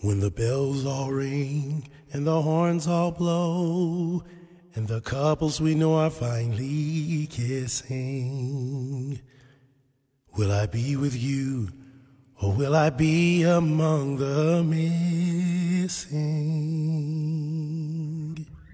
[0.00, 4.22] When the bells all ring and the horns all blow,
[4.74, 9.20] and the couples we know are finally kissing,
[10.36, 11.70] will I be with you
[12.40, 16.28] or will I be among the missing?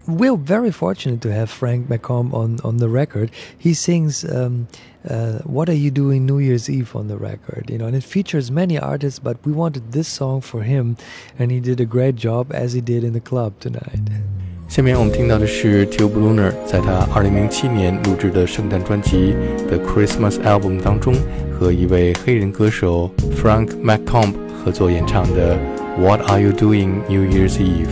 [0.06, 3.30] We're very fortunate to have Frank McComb on, on the record.
[3.56, 4.68] He sings um,
[5.09, 7.68] uh, what are you doing New Year's Eve on the record?
[7.68, 10.96] You know, and it features many artists, but we wanted this song for him,
[11.39, 14.00] and he did a great job as he did in the club tonight.
[14.67, 19.35] 下面我们听到的是 Joe Brönner 在他2007年录制的圣诞专辑
[19.68, 21.14] 《The Christmas Album》当中，
[21.53, 24.32] 和一位黑人歌手 Frank McComb
[24.64, 25.57] 合作演唱的
[26.00, 27.86] 《What Are You Doing New Year's Eve》。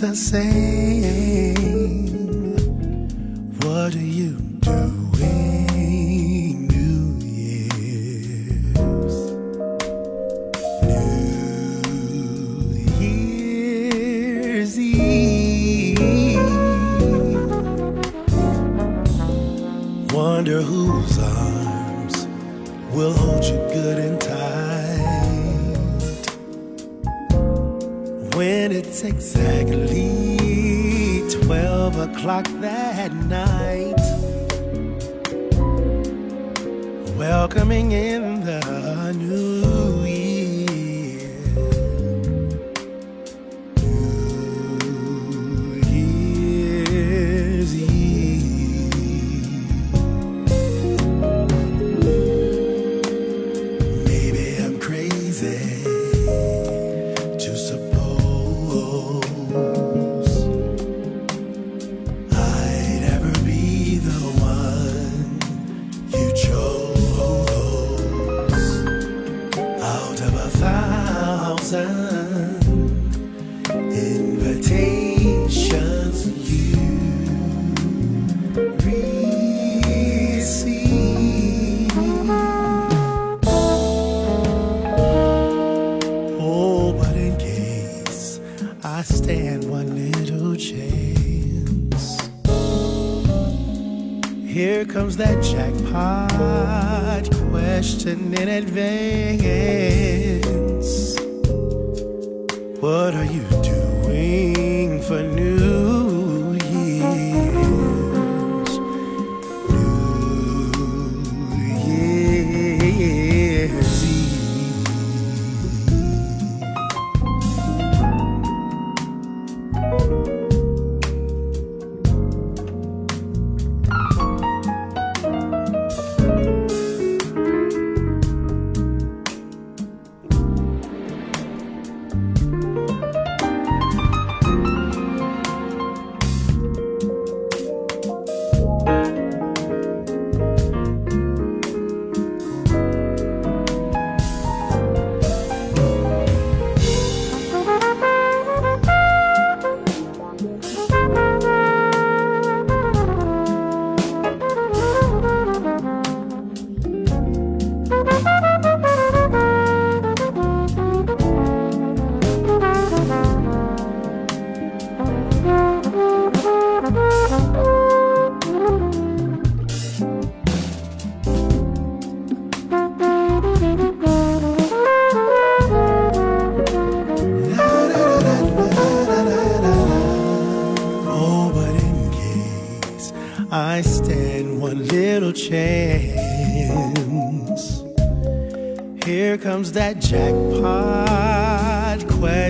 [0.00, 1.56] The same.
[3.60, 4.59] What are you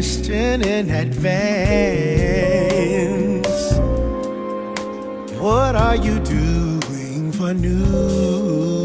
[0.01, 1.29] question in advance.
[5.39, 8.80] What are you doing for New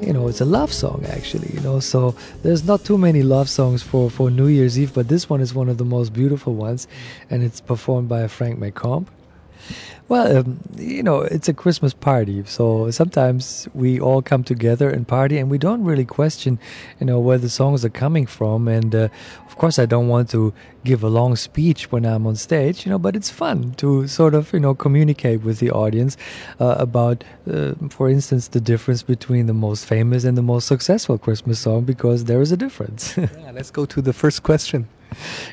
[0.00, 3.48] you know it's a love song actually you know so there's not too many love
[3.48, 6.54] songs for for new year's eve but this one is one of the most beautiful
[6.54, 6.86] ones
[7.30, 9.06] and it's performed by frank mccomb
[10.08, 15.06] well, um, you know, it's a Christmas party, so sometimes we all come together and
[15.06, 16.58] party, and we don't really question,
[16.98, 18.68] you know, where the songs are coming from.
[18.68, 19.08] And uh,
[19.46, 22.90] of course, I don't want to give a long speech when I'm on stage, you
[22.90, 26.16] know, but it's fun to sort of, you know, communicate with the audience
[26.58, 31.18] uh, about, uh, for instance, the difference between the most famous and the most successful
[31.18, 33.14] Christmas song, because there is a difference.
[33.18, 34.88] yeah, let's go to the first question.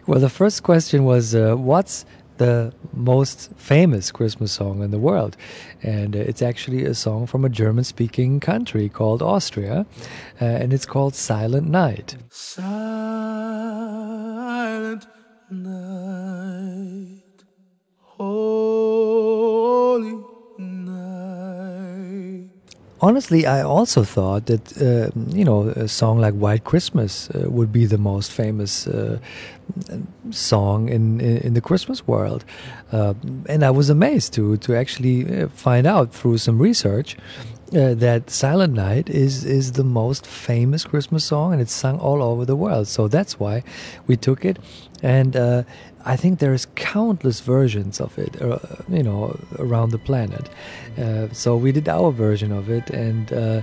[0.08, 2.06] Well, the first question was, uh, what's
[2.38, 5.38] the most famous Christmas song in the world.
[5.82, 9.86] And uh, it's actually a song from a German speaking country called Austria,
[10.42, 12.18] uh, and it's called Silent Night.
[12.30, 12.76] Silent
[15.50, 17.22] night,
[18.02, 19.16] holy.
[23.02, 27.72] Honestly, I also thought that uh, you know a song like White Christmas uh, would
[27.72, 29.20] be the most famous uh,
[30.32, 32.46] song in, in, in the Christmas world,
[32.94, 33.14] uh,
[33.50, 37.18] and I was amazed to to actually uh, find out through some research
[37.76, 42.24] uh, that Silent Night is is the most famous Christmas song, and it's sung all
[42.24, 42.88] over the world.
[42.88, 43.64] So that's why
[44.08, 44.58] we took it,
[45.04, 45.36] and
[46.06, 50.50] I think there's countless versions of it, uh, you know, around the planet.
[50.98, 53.62] Uh, so we did our version of it, and uh,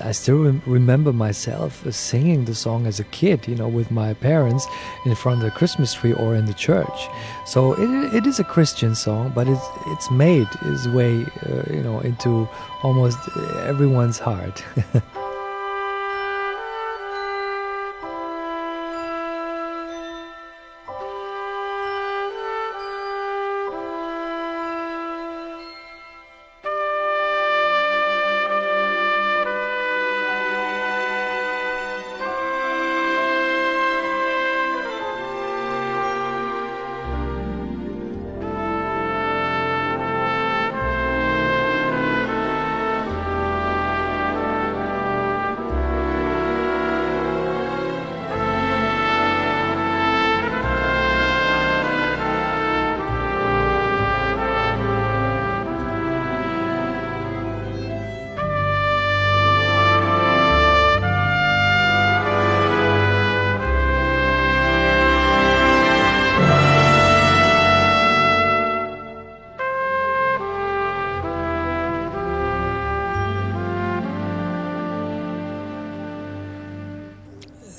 [0.00, 4.14] I still rem- remember myself singing the song as a kid, you know, with my
[4.14, 4.66] parents
[5.04, 7.08] in front of the Christmas tree or in the church.
[7.46, 11.82] So it, it is a Christian song, but it's it's made its way, uh, you
[11.82, 12.48] know, into
[12.84, 13.18] almost
[13.66, 14.62] everyone's heart.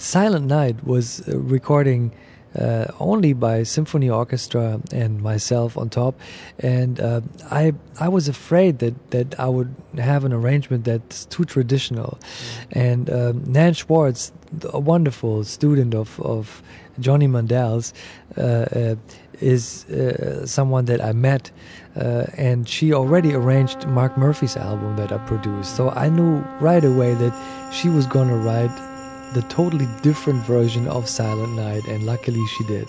[0.04, 2.12] Silent Night was uh, recording
[2.60, 6.20] uh, only by symphony orchestra and myself on top,
[6.60, 11.46] and uh, I I was afraid that that I would have an arrangement that's too
[11.46, 12.20] traditional,
[12.72, 14.34] and um, Nan Schwartz,
[14.74, 16.62] a wonderful student of of
[17.00, 17.94] Johnny Mandel's,
[18.38, 18.96] uh, uh
[19.40, 21.50] is uh, someone that I met,
[22.38, 27.16] and she already arranged Mark Murphy's album that I produced, so I knew right away
[27.16, 27.34] that
[27.72, 28.93] she was going to write
[29.34, 32.88] the totally different version of Silent Night, and luckily she did.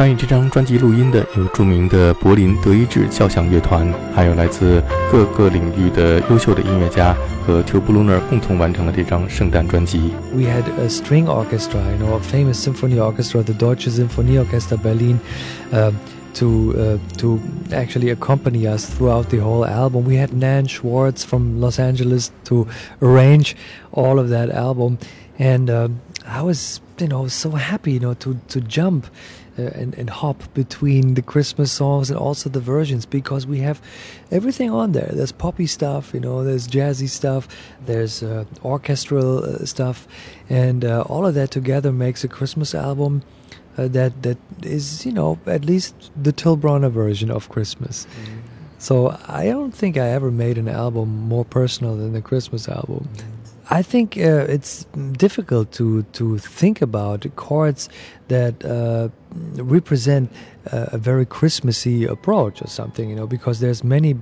[0.00, 7.16] 参与这张专辑录音的有着名的柏林德意志交响乐团，还有来自各个领域的优秀的音乐家
[7.46, 10.12] 和 Tube Lunar 共同完成了这张圣诞专辑。
[10.34, 15.18] We had a string orchestra, you know, a famous symphony orchestra, the Deutsche Sinfonieorchester Berlin.
[15.72, 15.92] Uh,
[16.34, 17.40] to uh, to
[17.72, 20.04] actually accompany us throughout the whole album.
[20.04, 22.66] We had Nan Schwartz from Los Angeles to
[23.00, 23.56] arrange
[23.90, 24.98] all of that album,
[25.38, 25.88] and uh,
[26.28, 29.06] I was you know so happy you know to to jump.
[29.57, 33.81] uh, and, and hop between the Christmas songs and also the versions because we have
[34.31, 35.09] everything on there.
[35.13, 37.47] There's poppy stuff, you know, there's jazzy stuff,
[37.85, 40.07] there's uh, orchestral uh, stuff,
[40.49, 43.23] and all of that together makes a Christmas album
[43.77, 48.05] uh, that that is you know at least the Till Brönner version of Christmas.
[48.05, 48.41] Mm.
[48.77, 53.07] So I don't think I ever made an album more personal than the Christmas album.
[53.13, 53.40] Mm.
[53.71, 54.85] I think uh, it's
[55.17, 57.89] difficult to to think about chords
[58.27, 59.07] that uh,
[59.63, 60.29] represent
[60.65, 64.15] a very Christmassy approach or something, you know, because there's many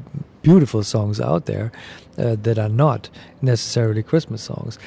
[0.44, 1.72] beautiful songs out there
[2.18, 3.10] uh, that are not
[3.41, 4.79] necessarily Christmas songs.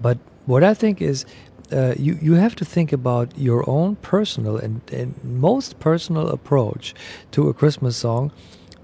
[0.00, 1.24] But what I think is
[1.72, 6.94] uh, you you have to think about your own personal and, and most personal approach
[7.30, 8.32] to a Christmas song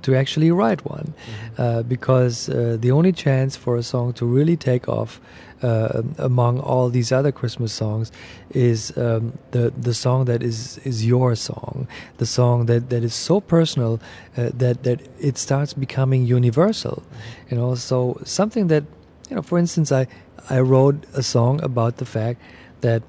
[0.08, 1.62] to actually write one, mm-hmm.
[1.62, 5.20] uh, because uh, the only chance for a song to really take off
[5.62, 8.10] uh, among all these other Christmas songs
[8.50, 11.86] is um, the the song that is is your song,
[12.16, 14.00] the song that, that is so personal
[14.38, 17.48] uh, that that it starts becoming universal, mm-hmm.
[17.50, 17.74] you know.
[17.74, 18.84] So something that
[19.28, 20.06] you know, for instance, I
[20.48, 22.40] I wrote a song about the fact
[22.80, 23.02] that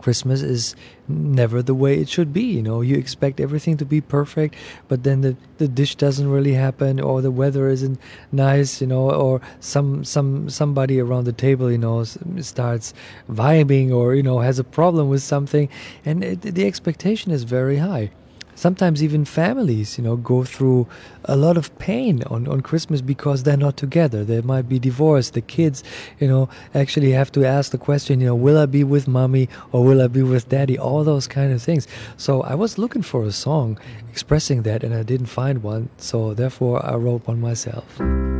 [0.00, 0.76] Christmas is
[1.08, 2.42] never the way it should be.
[2.42, 4.54] You know, you expect everything to be perfect,
[4.88, 7.98] but then the, the dish doesn't really happen, or the weather isn't
[8.30, 8.80] nice.
[8.80, 12.94] You know, or some some somebody around the table, you know, starts
[13.30, 15.68] vibing, or you know, has a problem with something,
[16.04, 18.10] and it, the expectation is very high
[18.58, 20.86] sometimes even families you know go through
[21.24, 24.24] a lot of pain on, on christmas because they're not together.
[24.24, 25.34] They might be divorced.
[25.34, 25.84] The kids
[26.18, 29.48] you know actually have to ask the question you know will i be with mommy
[29.72, 30.76] or will i be with daddy?
[30.78, 31.86] All those kind of things.
[32.16, 33.78] So i was looking for a song
[34.10, 35.88] expressing that and i didn't find one.
[35.98, 37.84] So therefore i wrote one myself.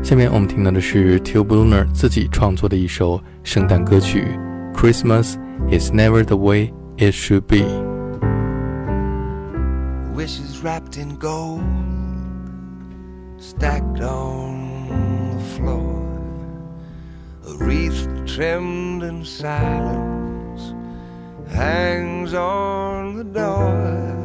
[0.03, 1.87] 下面我们听到的是 Till Brönner
[5.71, 7.63] Is Never the Way It Should Be》。
[10.19, 11.63] Wishes wrapped in gold
[13.37, 14.89] stacked on
[15.31, 16.03] the floor.
[17.47, 20.75] A wreath trimmed in silence
[21.47, 24.17] hangs on the door.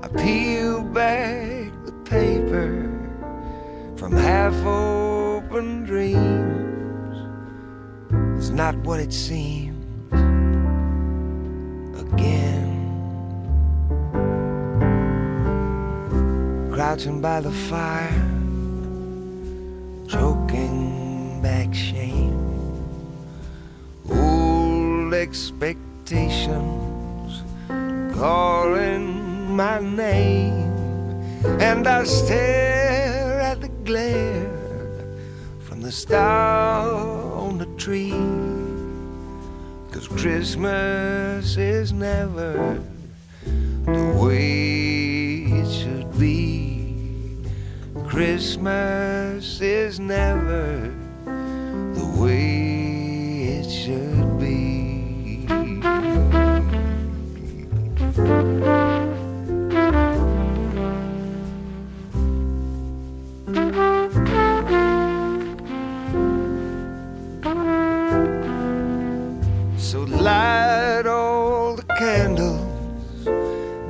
[0.00, 2.88] I peel back the paper
[3.98, 7.16] from half open dreams.
[8.38, 9.84] It's not what it seems
[12.00, 12.71] again.
[16.92, 18.28] Crouching by the fire,
[20.06, 22.36] choking back shame.
[24.10, 27.44] Old expectations
[28.12, 30.70] calling my name,
[31.60, 34.50] and I stare at the glare
[35.60, 36.86] from the star
[37.32, 38.12] on the tree.
[39.92, 42.78] Cause Christmas is never
[43.86, 44.71] the way
[48.12, 55.46] Christmas is never the way it should be.
[69.78, 73.24] So light all the candles,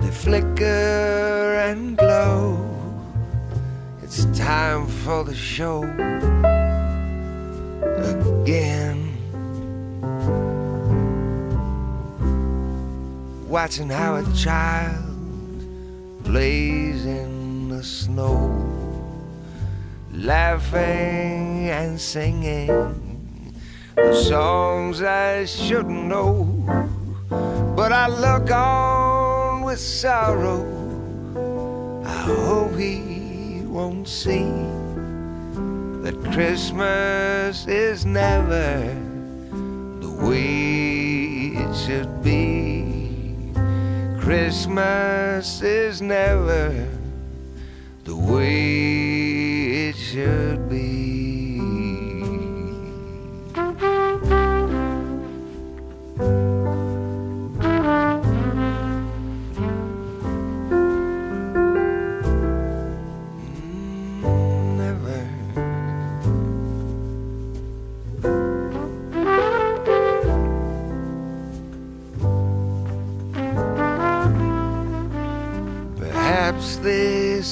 [0.00, 0.91] they flicker
[4.72, 5.82] time for the show
[8.42, 8.98] again.
[13.48, 15.04] Watching how a child
[16.24, 18.38] plays in the snow,
[20.10, 23.54] laughing and singing
[23.94, 26.48] the songs I shouldn't know.
[27.76, 30.62] But I look on with sorrow.
[32.06, 33.11] I hope he
[33.72, 34.52] won't see
[36.02, 38.84] that Christmas is never
[39.98, 43.54] the way it should be.
[44.20, 46.86] Christmas is never
[48.04, 50.61] the way it should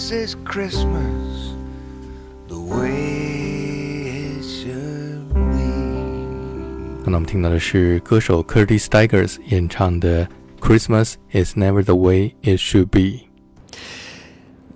[0.10, 1.54] this is Christmas
[2.48, 7.04] the way it should be.
[7.04, 10.26] 刚才我们听到的是歌手 Curtis Stigers 演唱的《
[10.60, 13.00] Christmas Is Never the Way It Should Be》。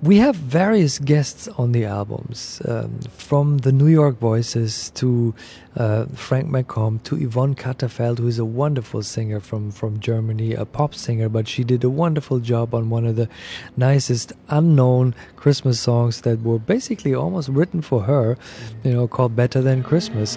[0.04, 5.34] We have various guests on the albums, um, from the New York Voices to
[5.78, 10.66] uh, Frank McComb to Yvonne Catterfeld, who is a wonderful singer from, from Germany, a
[10.66, 13.30] pop singer, but she did a wonderful job on one of the
[13.78, 18.36] nicest unknown Christmas songs that were basically almost written for her,
[18.82, 20.36] you know, called Better Than Christmas.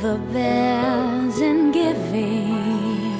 [0.00, 3.18] Silver bells and giving,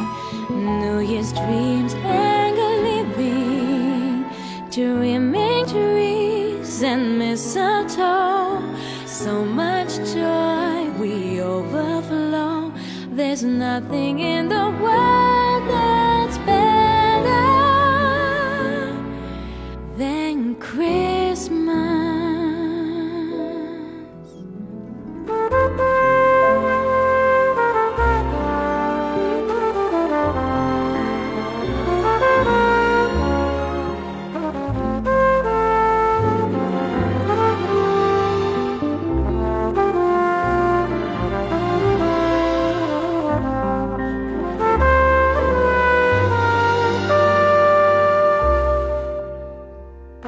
[0.51, 4.25] New Year's dreams and living,
[4.71, 8.63] dreaming trees and mistletoe.
[9.07, 12.73] So much joy we overflow.
[13.11, 15.28] There's nothing in the world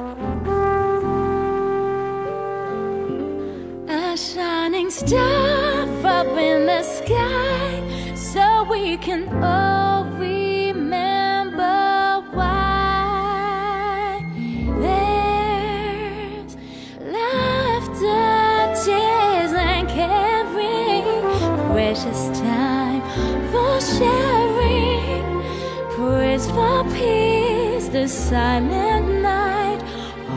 [0.01, 0.03] A
[4.17, 7.83] shining star up in the sky,
[8.15, 11.61] so we can all remember
[12.33, 14.25] why.
[14.81, 16.57] There's
[17.05, 21.05] laughter, tears, and caring,
[21.73, 23.03] precious time
[23.53, 25.43] for sharing,
[25.91, 28.07] praise for peace, the
[28.63, 29.00] night,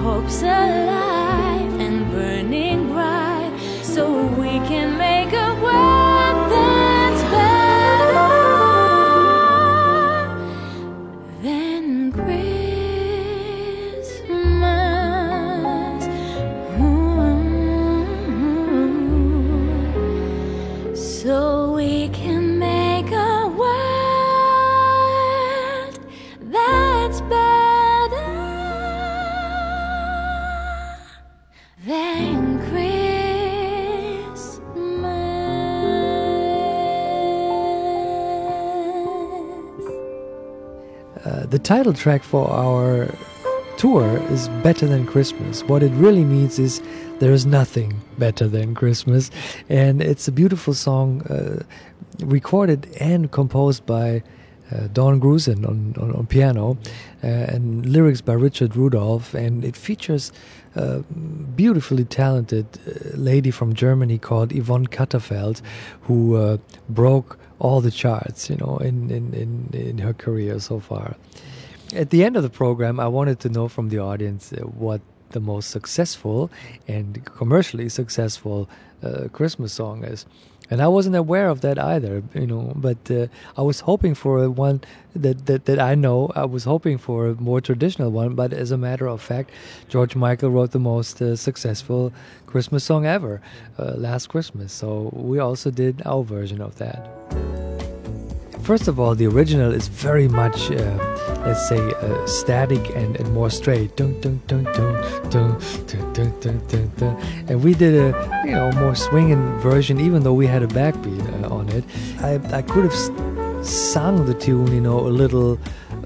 [0.03, 5.02] hopes alive and burning bright, so we can
[41.53, 43.13] the title track for our
[43.77, 45.61] tour is Better Than Christmas.
[45.65, 46.81] What it really means is
[47.19, 49.29] there is nothing better than Christmas.
[49.69, 51.61] And it's a beautiful song uh,
[52.25, 54.23] recorded and composed by
[54.71, 56.75] uh, Don Grusin on, on, on piano
[57.23, 59.35] uh, and lyrics by Richard Rudolph.
[59.35, 60.31] And it features
[60.73, 61.01] a
[61.55, 65.61] beautifully talented uh, lady from Germany called Yvonne Catterfeld
[66.01, 66.57] who uh,
[66.89, 71.15] broke all the charts, you know, in, in, in, in her career so far.
[71.95, 75.01] At the end of the program, I wanted to know from the audience uh, what
[75.29, 76.51] the most successful
[76.87, 78.69] and commercially successful
[79.01, 80.25] uh, Christmas song is.
[80.69, 82.73] And I wasn't aware of that either, you know.
[82.75, 84.81] But uh, I was hoping for one
[85.15, 86.31] that, that that I know.
[86.35, 88.33] I was hoping for a more traditional one.
[88.33, 89.51] But as a matter of fact,
[89.89, 92.13] George Michael wrote the most uh, successful
[92.47, 93.41] Christmas song ever,
[93.77, 97.52] uh, "Last Christmas." So we also did our version of that.
[98.63, 100.75] First of all, the original is very much, uh,
[101.45, 103.97] let's say, uh, static and, and more straight.
[103.97, 105.59] Dun, dun, dun, dun, dun,
[106.13, 107.21] dun, dun, dun, dun.
[107.49, 111.43] And we did a, you know, more swinging version, even though we had a backbeat
[111.43, 111.83] uh, on it.
[112.21, 115.59] I, I could have sung the tune, you know, a little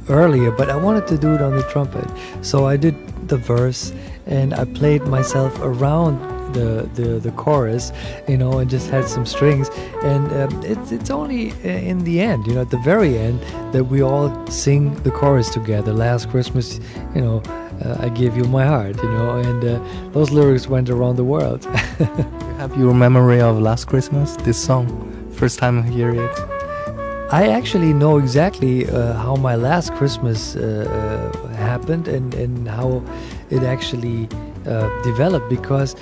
[0.10, 2.10] earlier, but I wanted to do it on the trumpet.
[2.42, 2.96] So I did
[3.28, 3.94] the verse
[4.26, 7.92] and I played myself around the, the, the chorus,
[8.28, 9.70] you know, and just had some strings.
[10.04, 13.42] And um, it's, it's only uh, in the end, you know, at the very end,
[13.74, 15.94] that we all sing the chorus together.
[15.94, 16.80] Last Christmas,
[17.16, 17.42] you know,
[17.84, 21.24] uh, I give you my heart, you know, and uh, those lyrics went around the
[21.24, 21.64] world.
[22.00, 22.06] you
[22.58, 24.88] have your memory of Last Christmas, this song?
[25.32, 26.58] First time I hear it?
[27.30, 33.04] I actually know exactly uh, how my last Christmas uh, uh, happened and, and how
[33.50, 34.30] it actually
[34.68, 35.96] uh, developed because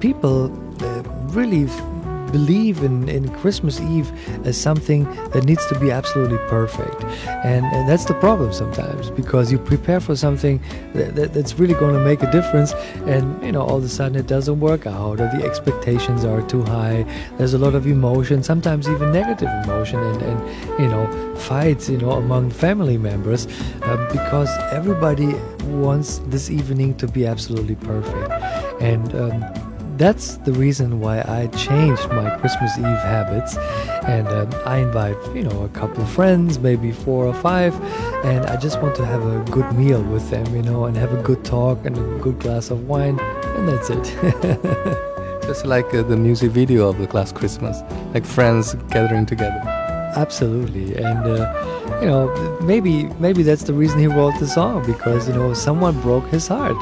[0.00, 0.50] people
[0.82, 1.66] uh, really
[2.32, 4.10] believe in, in Christmas Eve
[4.46, 7.02] as something that needs to be absolutely perfect.
[7.44, 10.60] And, and that's the problem sometimes because you prepare for something
[10.94, 12.72] that, that, that's really going to make a difference
[13.06, 16.42] and you know all of a sudden it doesn't work out or the expectations are
[16.42, 17.04] too high.
[17.36, 21.98] There's a lot of emotion, sometimes even negative emotion and, and you know fights you
[21.98, 23.46] know among family members
[23.82, 25.34] uh, because everybody
[25.68, 28.30] wants this evening to be absolutely perfect.
[28.80, 29.67] And um,
[29.98, 33.56] that's the reason why I changed my Christmas Eve habits,
[34.06, 37.74] and um, I invite you know a couple of friends, maybe four or five,
[38.24, 41.12] and I just want to have a good meal with them, you know, and have
[41.12, 44.04] a good talk and a good glass of wine, and that's it.
[45.42, 47.80] Just like uh, the music video of the Last Christmas,
[48.12, 49.77] like friends gathering together.
[50.16, 55.28] Absolutely, and uh, you know maybe maybe that's the reason he wrote the song because
[55.28, 56.76] you know someone broke his heart,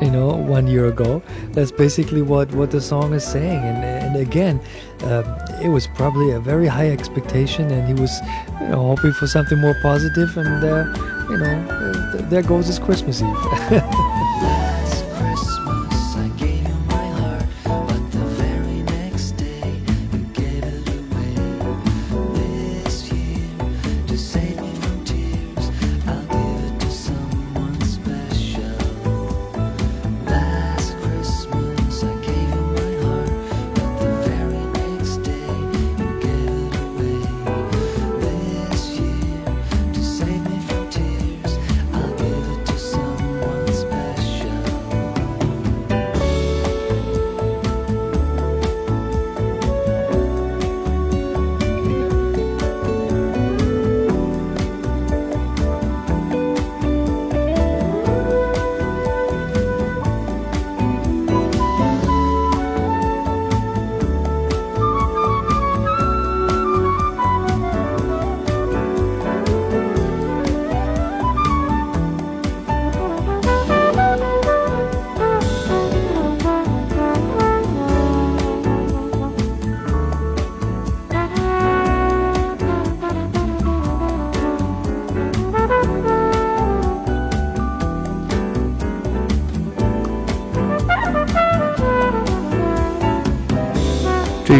[0.00, 1.22] you know, one year ago.
[1.52, 4.60] That's basically what what the song is saying, and and again,
[5.04, 5.24] um,
[5.62, 8.18] it was probably a very high expectation, and he was
[8.60, 10.84] you know hoping for something more positive, and uh,
[11.30, 13.82] you know uh, th- there goes his Christmas Eve.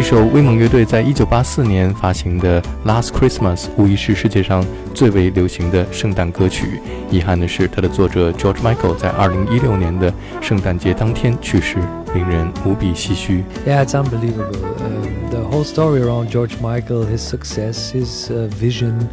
[0.00, 6.80] 一首威猛乐队在一九八四年发行的《Last Christmas》无疑是世界上最为流行的圣诞歌曲。
[7.10, 11.76] 遗憾的是，它的作者 George Michael 在二零一六年的圣诞节当天去世，
[12.14, 13.44] 令人无比唏嘘。
[13.66, 14.56] Yeah, it's unbelievable.
[14.78, 19.08] Um, the whole story around George Michael, his success, his uh, vision,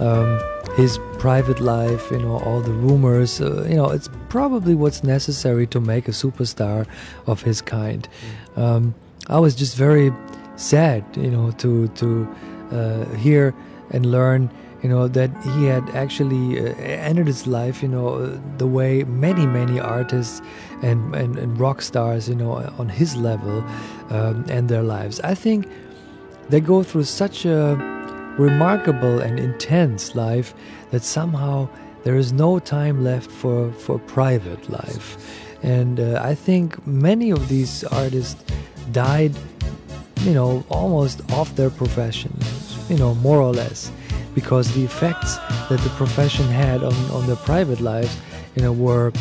[0.00, 0.38] um,
[0.76, 5.66] his private life, you know, all the rumors, uh, you know, it's probably what's necessary
[5.68, 6.86] to make a superstar
[7.26, 8.08] of his kind.
[8.56, 8.94] Um,
[9.28, 10.12] I was just very
[10.61, 12.07] sad, you know, to to
[12.71, 13.53] uh, hear
[13.93, 14.49] and learn,
[14.83, 16.73] you know, that he had actually uh,
[17.07, 18.25] ended his life, you know,
[18.57, 20.41] the way many many artists
[20.81, 23.63] and, and and rock stars, you know, on his level,
[24.09, 25.19] um, and their lives.
[25.21, 25.67] I think
[26.49, 27.75] they go through such a
[28.37, 30.53] remarkable and intense life
[30.91, 31.67] that somehow
[32.03, 35.17] there is no time left for for private life,
[35.63, 38.43] and uh, I think many of these artists
[38.91, 39.33] died,
[40.23, 42.33] you know, almost off their profession,
[42.89, 43.91] you know, more or less,
[44.35, 45.37] because the effects
[45.69, 48.15] that the profession had on, on their private lives,
[48.55, 49.11] you know, were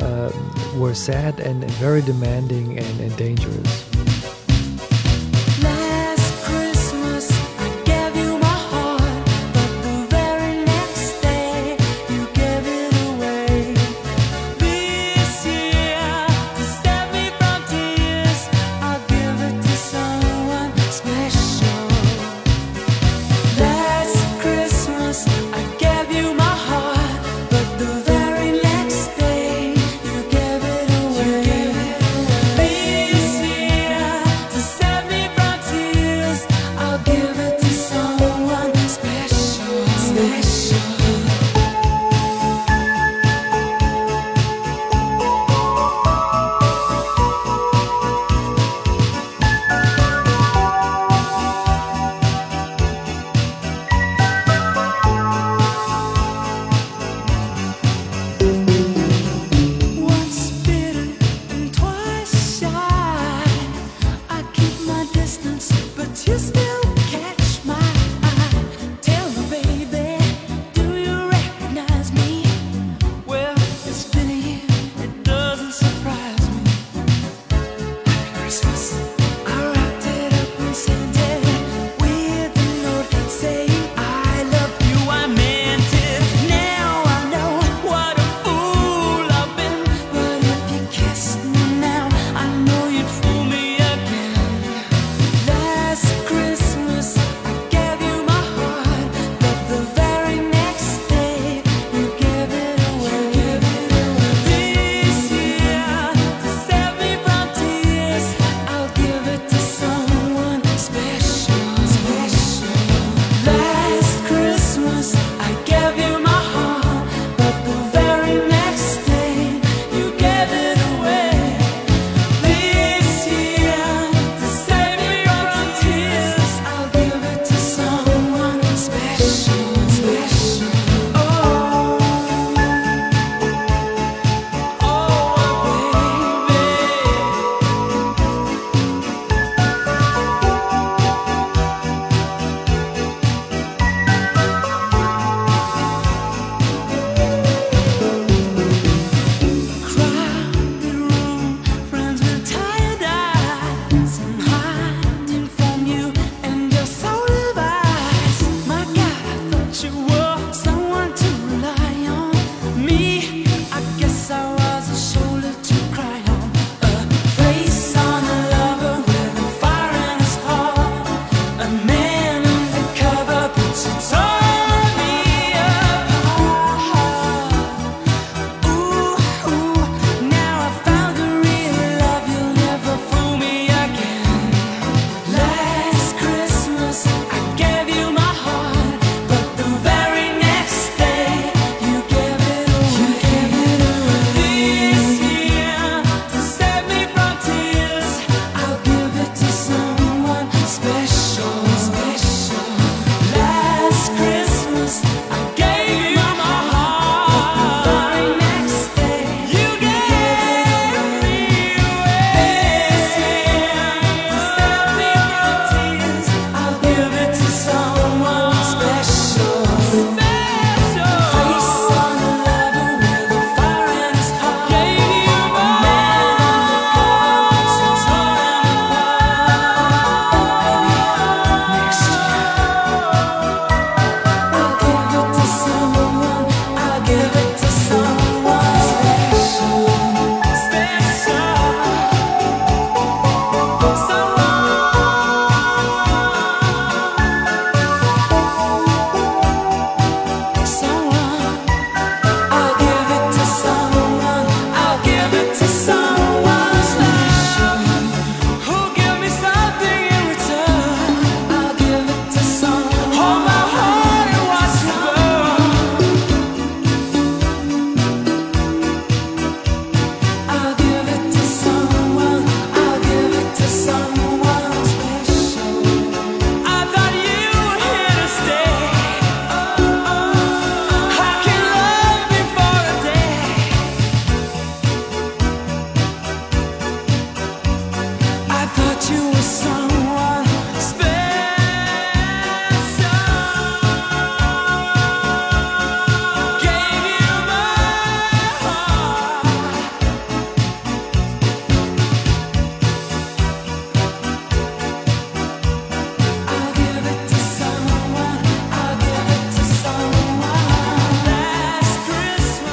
[0.00, 0.32] uh,
[0.76, 3.89] were sad and very demanding and, and dangerous.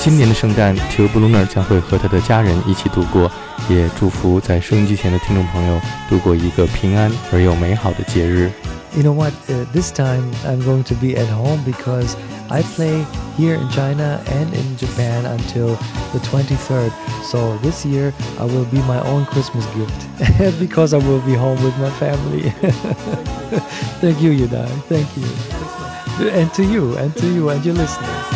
[0.07, 3.31] 今年的圣诞 t u b l u n e r 将会和他的家人一起度过，
[3.68, 8.50] 也祝福在收音机前的听众朋友度过一个平安而又美好的节日。
[8.94, 9.33] You know what?
[9.48, 12.14] Uh, this time I'm going to be at home because
[12.50, 13.07] I play
[13.38, 15.76] here in China and in Japan until
[16.12, 16.92] the 23rd.
[17.24, 21.62] So this year I will be my own Christmas gift because I will be home
[21.64, 22.50] with my family.
[24.02, 24.68] Thank you, Yudai.
[24.90, 26.28] Thank you.
[26.28, 28.36] And to you, and to you, and your listeners.